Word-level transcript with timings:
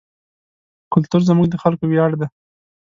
کلتور 0.93 1.21
زموږ 1.29 1.47
د 1.49 1.55
خلکو 1.63 1.83
ویاړ 1.87 2.11
دی. 2.19 2.27